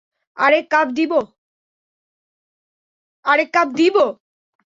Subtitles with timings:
[0.37, 0.65] আরেক
[0.71, 4.05] কাপ দিবো?